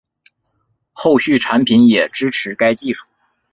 [0.93, 3.05] 后续产品也支持该技术